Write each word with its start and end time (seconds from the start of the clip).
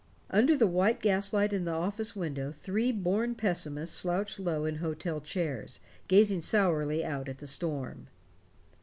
Under 0.31 0.57
the 0.57 0.65
white 0.65 0.99
gaslight 0.99 1.53
in 1.53 1.65
the 1.65 1.73
office 1.73 2.15
window 2.15 2.51
three 2.51 2.91
born 2.91 3.35
pessimists 3.35 3.95
slouched 3.95 4.39
low 4.39 4.65
in 4.65 4.77
hotel 4.77 5.21
chairs, 5.21 5.79
gazing 6.07 6.41
sourly 6.41 7.05
out 7.05 7.29
at 7.29 7.37
the 7.37 7.45
storm. 7.45 8.07